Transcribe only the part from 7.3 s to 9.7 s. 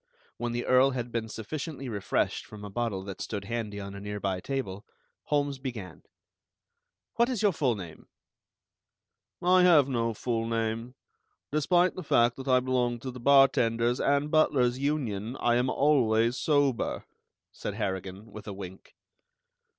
your full name?" "I